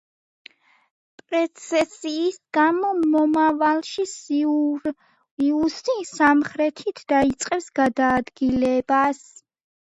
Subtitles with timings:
[1.23, 9.25] პრეცესიის გამო, მომავალში, სირიუსი სამხრეთით დაიწყებს გადაადგილებას.